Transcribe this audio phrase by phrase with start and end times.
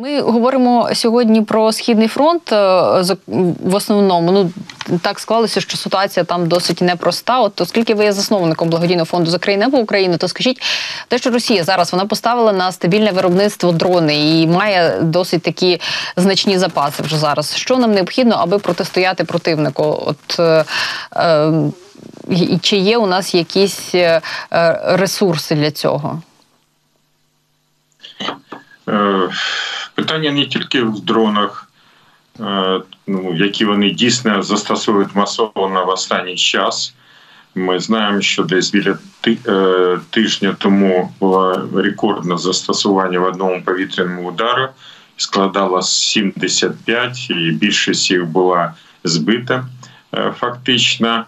[0.00, 2.56] Ми говоримо сьогодні про східний фронт е,
[3.64, 4.32] в основному.
[4.32, 4.50] Ну
[4.98, 7.40] так склалося, що ситуація там досить непроста.
[7.40, 10.62] От оскільки ви є засновником благодійного фонду «Закрий небо України, то скажіть
[11.08, 15.80] те, що Росія зараз вона поставила на стабільне виробництво дрони і має досить такі
[16.16, 17.56] значні запаси вже зараз.
[17.56, 20.02] Що нам необхідно, аби протистояти противнику?
[20.06, 20.64] От е,
[21.16, 21.52] е,
[22.62, 24.20] чи є у нас якісь е,
[24.84, 26.22] ресурси для цього?
[29.98, 31.68] Е, питання не тільки в дронах,
[32.40, 36.94] е, ну, які вони дійсно застосовують масово в останній час.
[37.54, 38.98] Ми знаємо, що десь біля
[40.10, 44.68] тижня тому було рекордне застосування в одному повітряному удару,
[45.16, 48.74] складало 75, і більшість їх була
[49.04, 49.64] збита
[50.38, 51.24] фактично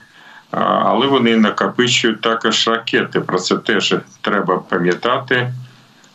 [0.50, 3.20] але вони накопичують також ракети.
[3.20, 5.52] Про це теж треба пам'ятати.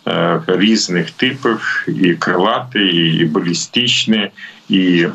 [0.08, 4.31] Е, різних типів, і крилати, і балістичні,
[4.70, 5.08] і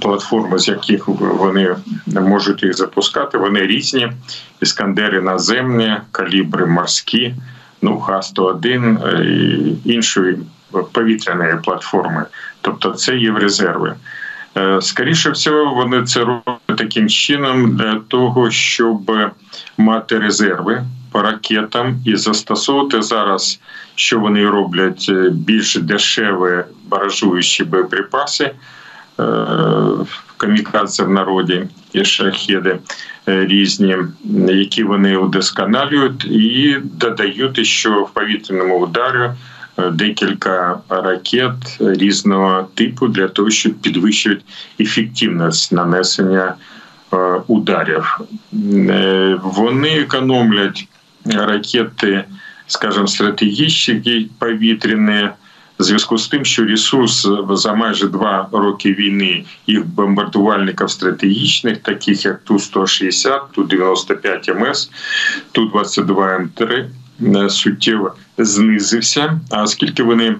[0.00, 4.12] платформи, з яких вони можуть їх запускати, вони різні.
[4.60, 7.34] Іскандери наземні, калібри морські,
[7.82, 10.38] ну Х-101 е, і іншої
[10.92, 12.24] повітряної платформи.
[12.60, 13.94] Тобто це є в резерви.
[14.56, 19.12] Е, скоріше всього, вони це роблять таким чином для того, щоб
[19.78, 23.60] мати резерви по ракетам і застосовувати зараз,
[23.94, 28.50] що вони роблять е, більш дешеві баражуючі боєприпаси.
[29.20, 29.44] Е,
[30.36, 32.78] камікадзе в народі і шахеди
[33.26, 33.96] різні,
[34.48, 39.30] які вони удосконалюють і додають, що в повітряному ударі
[39.92, 44.42] декілька ракет різного типу для того, щоб підвищувати
[44.80, 46.54] ефективність нанесення
[47.12, 48.20] е, ударів.
[48.74, 50.88] Е, вони економлять
[51.24, 52.24] ракети,
[52.66, 55.28] скажімо, стратегічні повітряні.
[55.78, 62.24] В зв'язку з тим, що ресурс за майже два роки війни їх бомбардувальників стратегічних, таких
[62.24, 64.90] як ту 160 ту 95 МС,
[65.52, 66.84] ту 22 М3,
[67.20, 69.40] Е, суттєво знизився.
[69.50, 70.36] А оскільки вони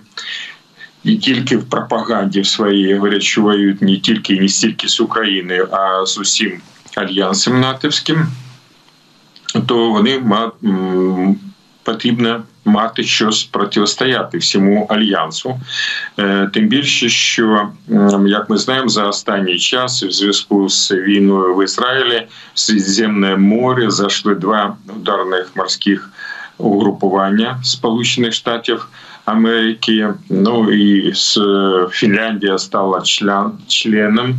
[1.04, 5.00] і тільки в пропаганді в своїй говорять, що воюють не тільки і не стільки з
[5.00, 6.60] Україною, а з усім
[6.96, 8.26] альянсом натовським,
[9.66, 10.22] то вони
[11.82, 15.60] потрібно мати щось протистояти всьому альянсу.
[16.18, 17.68] Е, тим більше, що
[18.26, 23.90] як ми знаємо, за останній час в зв'язку з війною в Ізраїлі в Середземне море
[23.90, 26.10] зайшли два ударних морських
[26.58, 28.88] угрупування Сполучених Штатів
[29.24, 30.08] Америки.
[30.30, 31.12] Ну і
[31.90, 34.34] Фінляндія стала член, членом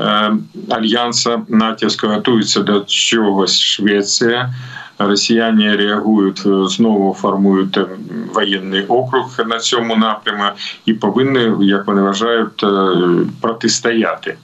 [0.00, 0.32] е,
[0.70, 4.54] альянсу натівського готується до чогось Швеція.
[4.98, 7.78] Росіяни реагують знову формують
[8.34, 10.44] воєнний округ на цьому напрямку
[10.86, 12.96] і повинні, як вони вважають, е,
[13.40, 14.36] протистояти.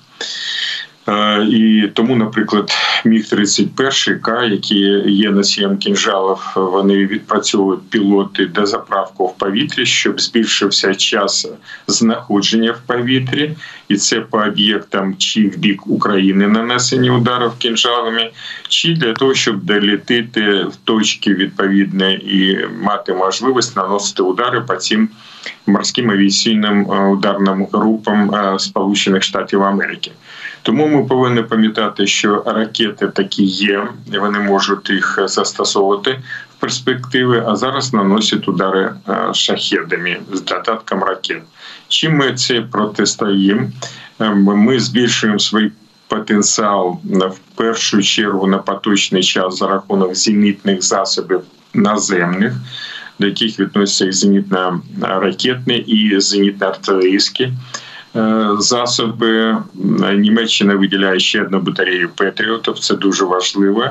[1.09, 2.71] Е, і тому, наприклад,
[3.05, 10.21] міг 31 К, які є носієм кінжалів, вони відпрацьовують пілоти до заправку в повітрі, щоб
[10.21, 11.49] збільшився час
[11.87, 13.57] знаходження в повітрі,
[13.89, 18.31] і це по об'єктам чи в бік України нанесені ударів кінжалами,
[18.69, 25.09] чи для того, щоб долітити в точки відповідне і мати можливість наносити удари по цим
[25.67, 30.13] морським авіаційним е, ударним групам е, Сполучених Штатів Америки.
[30.63, 33.89] Тому ми повинні пам'ятати, що ракети такі є,
[34.21, 36.21] вони можуть їх застосовувати
[36.57, 41.43] в перспективи, а зараз наносять удари е, шахедами з додатком ракет.
[41.89, 43.63] Чим ми це протистоїмо?
[44.21, 45.71] Ем, ми збільшуємо свій
[46.09, 51.41] потенціал в першу чергу на поточний час за рахунок зенітних засобів
[51.75, 52.53] наземних.
[53.19, 57.53] До яких відносяться і зенітно-ракетні і зенітно-артилерійські Е,
[58.59, 59.57] засоби.
[60.15, 62.79] Німеччина виділяє ще одну батарею Петріотів.
[62.79, 63.85] Це дуже важливо,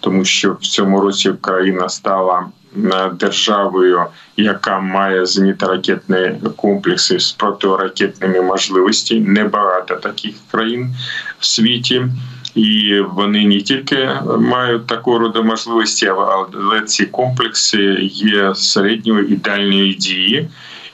[0.00, 2.46] тому що в цьому році Україна стала
[2.76, 4.04] е, державою,
[4.36, 9.20] яка має зенітно-ракетні комплекси з протиракетними можливостями.
[9.20, 10.94] Небагато таких країн
[11.38, 12.06] в світі.
[12.54, 19.94] І вони не тільки мають таку роду можливості, але ці комплекси є середньої і дальньої
[19.94, 20.48] дії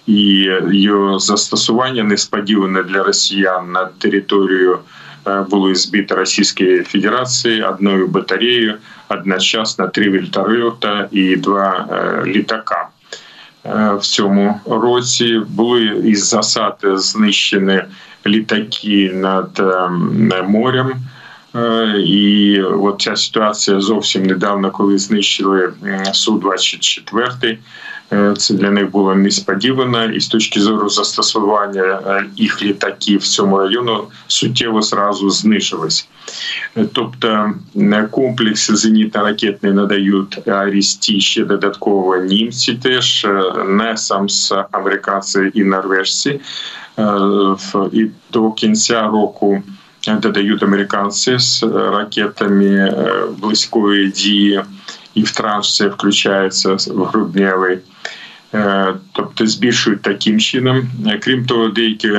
[0.06, 4.78] і його застосування несподіване для росіян на територію
[5.26, 8.74] е, були збиті Російської Федерації одною батареєю,
[9.08, 12.88] одночасно три вертольота і два е, літака.
[13.66, 17.82] Е, в цьому році були із засад знищені
[18.26, 19.62] літаки над
[20.48, 20.92] морем.
[22.06, 25.72] І от ця ситуація зовсім недавно, коли знищили
[26.12, 27.58] су 24
[28.38, 32.00] це для них було несподівано, і з точки зору застосування
[32.36, 36.08] їх літаків в цьому району суттєво зразу знижились.
[36.92, 37.52] Тобто
[38.10, 43.26] комплекс зенітно-ракетний надають Арісті ще додатково німці, теж
[43.66, 46.40] не сам з американці і норвежці.
[47.92, 49.62] І до кінця року
[50.08, 52.94] додають американці з ракетами
[53.38, 54.60] близької дії,
[55.14, 57.78] і в транш це включається в грудневий.
[59.12, 60.90] Тобто збільшують таким чином.
[61.20, 62.10] Крім того, деякі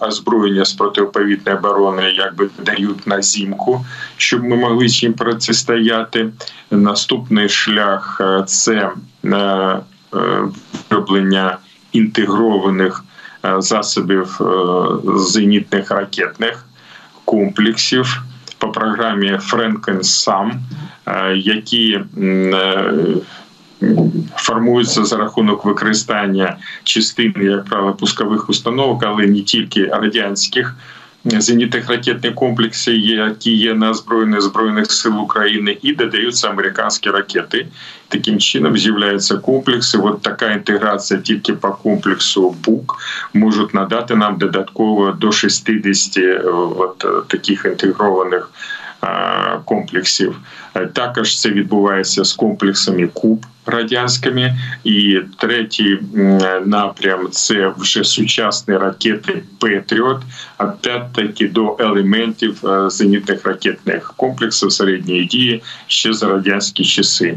[0.00, 3.84] озброєння з протиповітної оборони якби дають на зімку,
[4.16, 6.28] щоб ми могли чим протистояти.
[6.70, 8.90] Наступний шлях це
[10.90, 11.58] вироблення
[11.92, 13.04] інтегрованих
[13.58, 14.40] засобів
[15.16, 16.66] зенітних ракетних
[17.24, 18.22] комплексів
[18.58, 20.52] по програмі Френкен Сам,
[21.36, 22.00] які
[24.36, 30.76] формуються за рахунок використання частини, як правило, пускових установок, але не тільки радянських
[31.24, 37.66] зенітних ракетних комплексів, які є на озброєних збройних сил України, і додаються американські ракети.
[38.08, 39.98] Таким чином з'являються комплекси.
[39.98, 42.96] От така інтеграція тільки по комплексу БУК
[43.34, 46.44] можуть надати нам додатково до 60
[46.76, 48.50] от таких інтегрованих
[49.64, 50.36] комплексів.
[50.92, 55.98] Також це відбувається з комплексами Куб радянськими, і третій
[56.64, 60.22] напрям це вже сучасні ракети Петріот,
[60.58, 67.36] опять-таки до елементів зенітних ракетних комплексів середньої дії ще за радянські часи.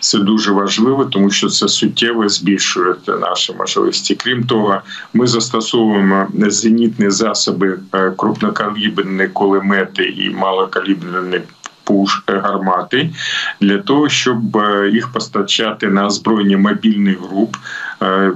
[0.00, 4.14] Це дуже важливо, тому що це суттєво збільшує наші можливості.
[4.14, 4.80] Крім того,
[5.14, 7.78] ми застосовуємо зенітні засоби
[8.16, 11.40] крупнокаліберні кулемети і малокаліберні
[11.90, 13.10] пуш гармати
[13.60, 14.38] для того, щоб
[14.92, 17.56] їх постачати на збройні мобільних груп.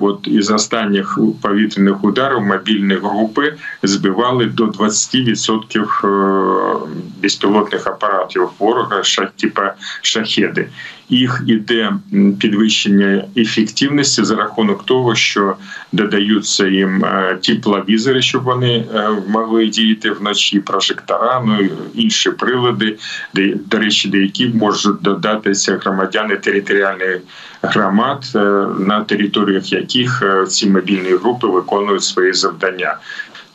[0.01, 6.89] От із останніх повітряних ударів мобільні групи збивали до 20%
[7.23, 9.03] безпілотних апаратів ворога,
[9.37, 10.69] типа шахеди.
[11.09, 11.93] Їх іде
[12.41, 15.57] підвищення ефективності за рахунок того, що
[15.93, 17.05] додаються їм
[17.43, 18.85] тепловізори, щоб вони
[19.29, 22.97] могли діяти вночі, прожектора, ну інші прилади,
[23.35, 27.21] де до речі, до яких можуть додатися громадяни територіальних
[27.67, 28.31] громад,
[28.79, 32.97] на територіях яких ці мобільні групи виконують свої завдання.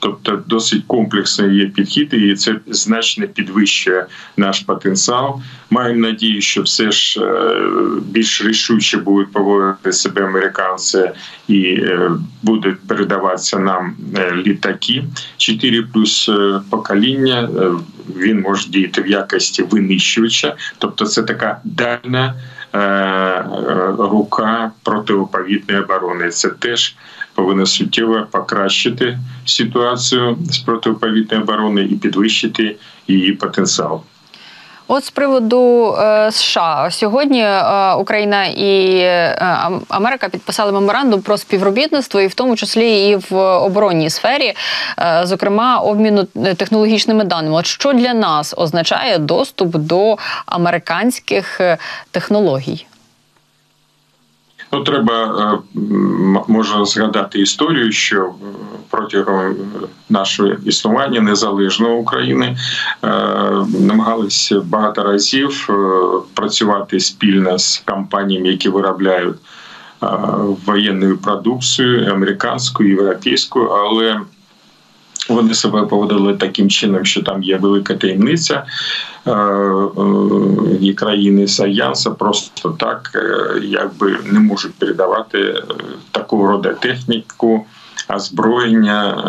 [0.01, 4.05] Тобто досить комплексний є підхід, і це значно підвищує
[4.37, 5.41] наш потенціал.
[5.69, 7.21] Маємо надію, що все ж
[8.01, 11.11] більш рішуче будуть поводити себе американці
[11.47, 11.83] і
[12.43, 13.95] будуть передаватися нам
[14.45, 15.03] літаки
[15.37, 16.31] 4 плюс
[16.69, 17.49] покоління.
[18.17, 22.35] Він може діяти в якості винищувача, тобто це така дальна
[23.97, 26.29] рука протиповітної оборони.
[26.29, 26.95] Це теж
[27.33, 32.75] повинна суттєво покращити ситуацію з протиповітної оборони і підвищити
[33.07, 34.03] її потенціал.
[34.91, 39.37] От з приводу е, США сьогодні е, Україна і е,
[39.87, 44.53] Америка підписали меморандум про співробітництво, і в тому числі і в оборонній сфері,
[44.99, 46.23] е, зокрема обміну
[46.57, 47.55] технологічними даними.
[47.55, 51.77] От що для нас означає доступ до американських е,
[52.11, 52.85] технологій?
[54.71, 55.59] Ну, треба
[56.47, 58.33] можна згадати історію, що
[58.89, 59.55] протягом
[60.09, 62.57] нашого існування незалежної України
[63.79, 65.69] намагалися багато разів
[66.33, 69.35] працювати спільно з компаніями, які виробляють
[70.65, 74.21] воєнну продукцію американську, європейську, але
[75.29, 78.63] вони себе поводили таким чином, що там є велика таємниця
[80.81, 83.11] і країни Саянса просто так
[83.63, 85.63] якби не можуть передавати
[86.11, 87.65] такого роду техніку,
[88.15, 89.23] озброєння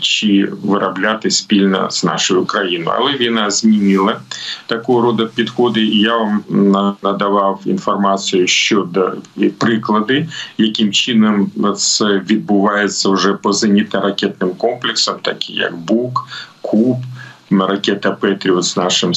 [0.00, 2.96] чи виробляти спільно з нашою країною.
[3.00, 4.20] Але війна змінила
[4.66, 5.80] такого роду підходи.
[5.80, 6.42] І я вам
[7.02, 9.12] надавав інформацію щодо
[9.58, 10.28] приклади,
[10.58, 16.28] яким чином це відбувається вже по зенітно-ракетним комплексам, такі як БУК,
[16.60, 16.96] КУБ.
[17.50, 19.12] Ракета Петріот з нашим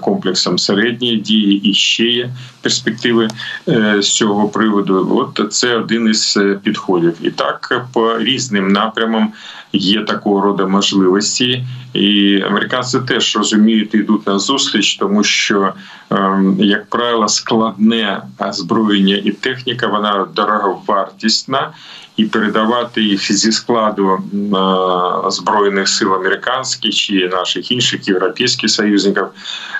[0.00, 3.28] комплексом середньої дії і ще є перспективи
[3.98, 5.08] з цього приводу.
[5.38, 9.32] От це один із підходів, і так по різним напрямам
[9.72, 15.72] є такого роду можливості, і американці теж розуміють, йдуть на зустріч, тому що,
[16.10, 21.72] ем, як правило, складне озброєння і техніка вона дороговартісна,
[22.16, 29.26] і передавати їх зі складу е, збройних сил американських чи наших інших європейських союзників.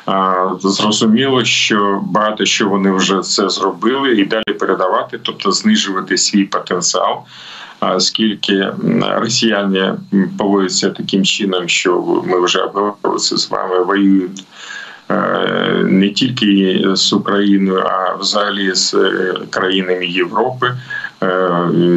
[0.09, 6.45] Е, зрозуміло, що багато що вони вже це зробили, і далі передавати, тобто знижувати свій
[6.45, 7.25] потенціал
[7.81, 8.73] оскільки
[9.17, 9.95] росіяни
[10.39, 14.45] поводяться таким чином, що ми вже обговорили з вами, воюють.
[15.11, 20.77] Е, не тільки з Україною, а взагалі з е, країнами Європи, е,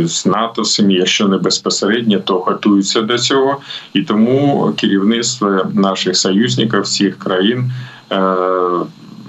[0.04, 3.58] з НАТО, самі, якщо не безпосередньо, то готуються до цього,
[3.94, 7.72] і тому керівництво наших союзників всіх країн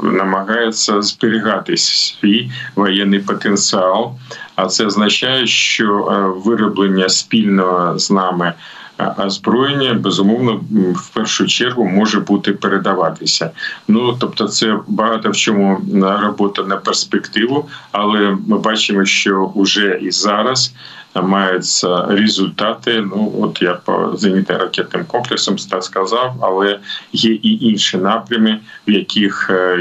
[0.02, 4.12] намагається зберігати свій воєнний потенціал.
[4.57, 8.52] А це означає, що е, вироблення спільного з нами
[8.99, 10.61] е, озброєння безумовно
[10.95, 13.50] в першу чергу може бути передаватися.
[13.88, 15.81] Ну тобто, це багато в чому
[16.23, 20.73] робота на перспективу, але ми бачимо, що вже і зараз
[21.14, 23.00] маються результати.
[23.00, 26.78] Ну от я по зенітно-ракетним комплексам так сказав, але
[27.12, 29.76] є і інші напрями, в яких е,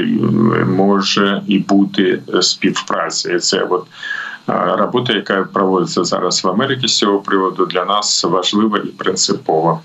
[0.76, 3.38] може і бути співпраця.
[3.38, 3.86] Це от
[4.48, 9.80] робота, яка проводиться зараз в Америці з цього приводу, для нас важлива і принципова.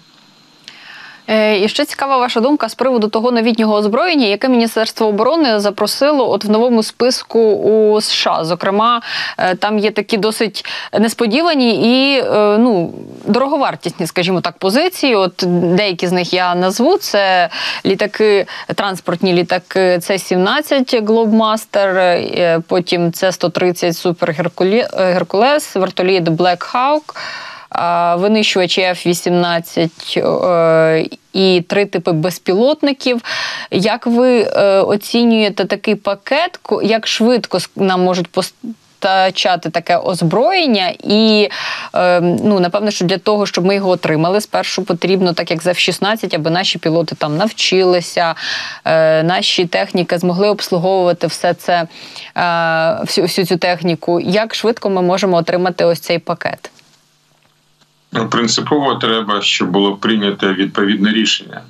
[1.33, 6.31] Е, і ще цікава ваша думка з приводу того новітнього озброєння, яке Міністерство оборони запросило
[6.31, 8.43] от в новому списку у США.
[8.43, 9.01] Зокрема,
[9.37, 10.65] е, там є такі досить
[10.99, 12.93] несподівані і е, ну
[13.25, 15.15] дороговартісні, скажімо так, позиції.
[15.15, 15.43] От
[15.75, 17.49] деякі з них я назву це
[17.85, 19.79] літаки, транспортні літаки.
[19.79, 24.35] С-17 Globemaster, потім С-130 Супер
[24.97, 27.15] Геркулес, вертоліт Black Hawk,
[28.17, 33.21] винищувачі F-18 е, і три типи безпілотників.
[33.71, 36.59] Як ви е, оцінюєте такий пакет?
[36.83, 41.49] Як швидко нам можуть постачати таке озброєння, і
[41.95, 45.69] е, ну напевно, що для того, щоб ми його отримали, спершу потрібно, так як за
[45.69, 48.35] F-16, аби наші пілоти там навчилися,
[49.23, 51.87] наші техніки змогли обслуговувати все це,
[53.01, 54.19] всю, всю цю техніку.
[54.19, 56.72] Як швидко ми можемо отримати ось цей пакет?
[58.15, 61.61] Ну, принципово треба, щоб було прийнято відповідне рішення,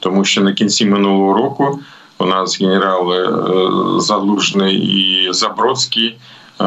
[0.00, 1.80] тому що на кінці минулого року
[2.18, 6.18] у нас генерали е, Залужний і Забродський
[6.60, 6.64] е,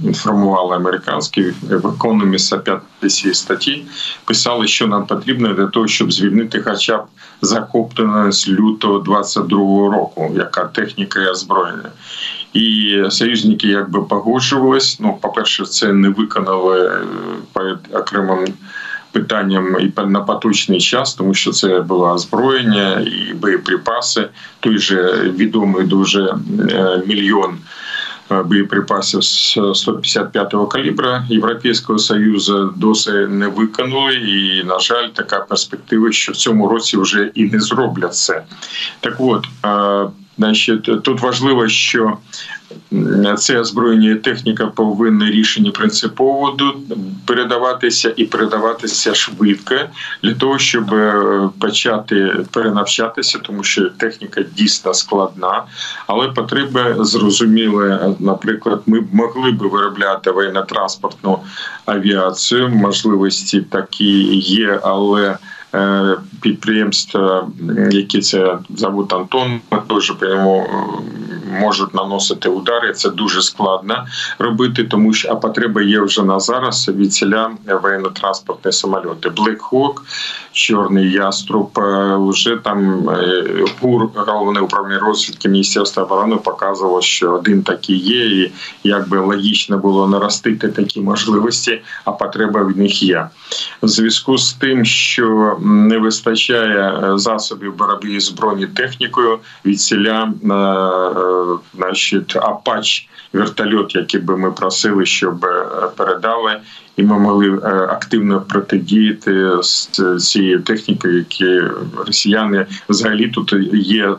[0.00, 3.84] інформували американські в економіса 50 статті,
[4.24, 7.02] писали, що нам потрібно для того, щоб звільнити, хоча б
[7.42, 11.90] захоплене з лютого 22-го року, яка техніка і озброєння.
[12.52, 15.00] І союзники якби погоджувались.
[15.00, 17.00] Ну, по перше, це не виконали е,
[17.52, 17.60] по
[17.98, 18.46] окремим
[19.12, 24.28] питанням і на поточний час, тому що це було озброєння і боєприпаси.
[24.60, 26.34] Той же відомий дуже
[26.70, 27.58] е, мільйон.
[28.30, 36.12] Е, боєприпасів з 155-го калібра Європейського союзу досі не виконали, і на жаль, така перспектива,
[36.12, 38.42] що в цьому році вже і не зроблять це.
[39.00, 39.46] Так, от
[40.38, 42.18] Значить, тут важливо, що
[43.38, 46.56] це озброєння техніка повинна рішення принципово
[47.26, 49.74] передаватися і передаватися швидко
[50.22, 55.64] для того, щоб е, почати перенавчатися, тому що техніка дійсно складна,
[56.06, 58.16] але потреби зрозуміли.
[58.18, 61.38] Наприклад, ми могли би виробляти воєнно-транспортну
[61.86, 62.68] авіацію.
[62.68, 65.38] Можливості такі є, але
[65.74, 67.48] Е, підприємства,
[67.90, 72.92] які це завод Антон, теж по ньому е, можуть наносити удари.
[72.92, 74.06] Це дуже складно
[74.38, 79.28] робити, тому що а потреба є вже на зараз від селя воєнно-транспортні самоліти.
[79.28, 79.60] Black
[80.58, 81.78] чорний яструб.
[81.78, 83.08] Е, вже там
[83.80, 88.52] ГУР, головне управління розвідки Міністерства оборони показувало, що один такий є, і
[88.84, 93.28] якби логічно було наростити такі можливості, а потреба в них є.
[93.82, 100.54] В зв'язку з тим, що не вистачає е, засобів боротьби з бронетехнікою від селя е,
[100.54, 105.46] е, значить, Апач вертольот, який би ми просили, щоб
[105.96, 106.60] передали,
[106.98, 111.60] і ми могли активно протидіяти з цією технікою, які
[112.06, 114.14] росіяни взагалі тут є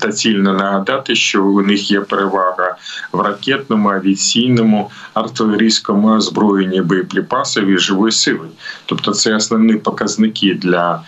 [0.00, 2.76] доцільно нагадати, що у них є перевага
[3.12, 8.48] в ракетному, авіаційному, артилерійському озброєнні боєприпасів і живої сили.
[8.86, 11.00] Тобто, це основні показники для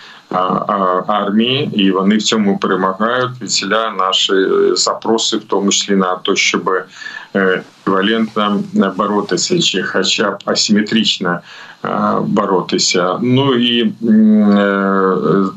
[1.06, 3.30] армії, і вони в цьому перемагають.
[3.42, 4.32] Відсіля наші
[4.74, 6.70] запроси, в тому числі на те, щоб
[7.34, 8.64] еквівалентно
[8.96, 11.40] боротися, чи хоча б асиметрично
[12.26, 13.18] боротися.
[13.22, 13.92] Ну і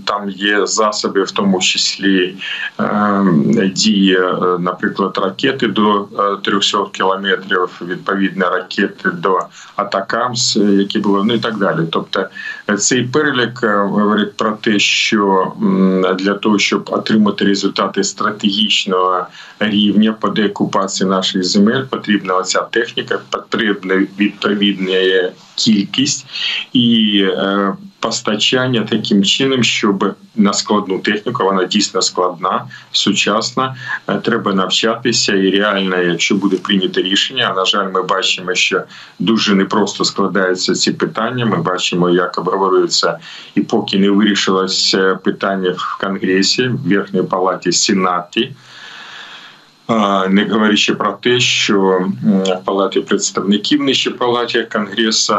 [0.05, 2.36] там є засоби, в тому числі
[3.74, 4.20] дії,
[4.60, 6.08] наприклад, ракети до
[6.44, 9.39] 300 кілометрів, відповідно ракети до
[9.75, 11.79] Атакамс, які були ну і так далі.
[11.91, 12.25] Тобто
[12.77, 15.51] цей перелік говорить про те, що
[16.20, 19.25] для того, щоб отримати результати стратегічного
[19.60, 26.26] рівня по деокупації наших земель, потрібна оця техніка, потрібна відповідна кількість
[26.74, 33.76] і е, постачання таким чином, щоб на складну техніку вона дійсно складна, сучасна.
[34.08, 38.82] Е, треба навчатися, і реально, якщо буде прийнято рішення, на жаль, ми бачимо, що
[39.20, 41.46] дуже непросто складаються ці питання.
[41.46, 43.20] Ми бачимо, як обговорюється,
[43.56, 48.52] і поки не вирішилося питання в Конгресі, в Верхній палаті Сенаті
[50.30, 52.08] не говорячи про те, що
[52.46, 55.36] в палаті представників нижчій палаті Конгресу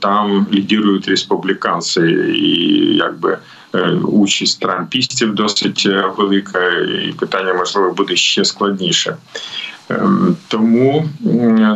[0.00, 2.00] там лідірують республіканці,
[2.34, 3.38] і якби
[3.74, 9.16] е, участь трампістів досить е, велика, і питання можливо буде ще складніше.
[9.88, 11.08] Ем, тому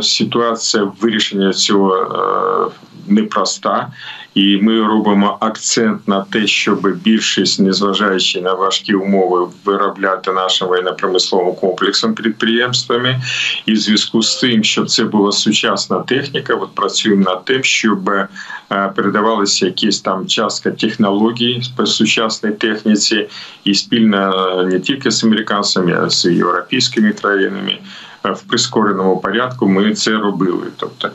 [0.03, 3.89] ситуація вирішення цього е, непроста,
[4.35, 11.55] і ми робимо акцент на те, щоб більшість, незважаючи на важкі умови, виробляти нашим воєнно-промисловим
[11.55, 13.21] комплексом підприємствами.
[13.67, 18.09] І в зв'язку з тим, щоб це була сучасна техніка, от працюємо над тим, щоб
[18.09, 18.29] е,
[18.97, 23.29] передавалися якісь там частка технологій по сучасній техніці,
[23.65, 27.79] і спільно е, не тільки з американцями, а з європейськими країнами.
[28.25, 30.67] Е, в прискореному порядку ми це робили.
[30.77, 31.11] Тобто,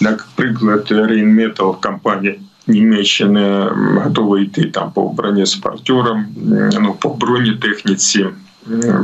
[0.00, 2.34] наприклад, Rheinmetall компанія.
[2.66, 3.68] Німеччини
[4.04, 6.26] готова йти там по бронеспортерам,
[6.80, 8.26] ну по бронетехніці,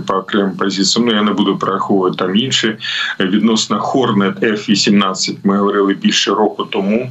[0.07, 1.09] по окремим позиціям.
[1.09, 2.77] Ну я не буду прораховувати там інші
[3.21, 7.11] відносно Hornet F-18 Ми говорили більше року тому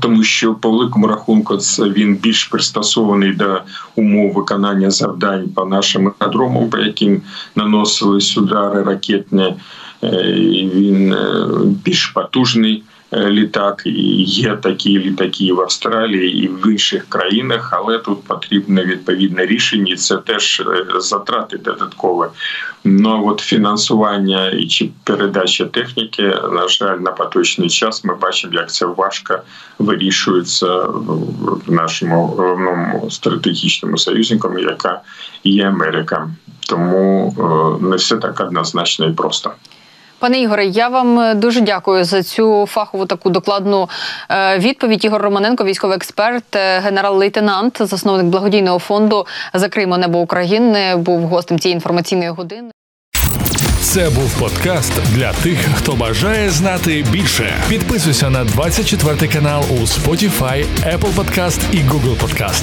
[0.00, 3.60] тому що по великому рахунку це він більш пристосований до
[3.96, 7.22] умов виконання завдань по нашим аеродромам, по яким
[7.54, 9.54] наносились удари ракетні.
[10.04, 10.32] Е,
[10.74, 11.46] він е,
[11.84, 12.82] більш потужний.
[13.16, 13.82] Е, літак.
[14.26, 19.96] Є такі літаки в Австралії і в інших країнах, але тут потрібне відповідне рішення.
[19.96, 22.28] Це теж е, затрати додаткові.
[22.84, 28.72] Ну от фінансування і чи передача техніки, на жаль, на поточний час ми бачимо, як
[28.72, 29.38] це важко
[29.78, 30.76] вирішується
[31.66, 35.00] в нашому головному стратегічному союзнику, яка
[35.44, 36.30] є Америка.
[36.68, 39.50] Тому е, не все так однозначно і просто.
[40.24, 43.88] Пане Ігоре, я вам е, дуже дякую за цю фахову таку докладну
[44.30, 45.04] е, відповідь.
[45.04, 51.74] Ігор Романенко, військовий експерт, е, генерал-лейтенант, засновник благодійного фонду Закримо небо України, був гостем цієї
[51.74, 52.70] інформаційної години.
[53.80, 57.54] Це був подкаст для тих, хто бажає знати більше.
[57.68, 62.62] Підписуйся на 24 канал у Spotify, Apple Podcast і Google Podcast.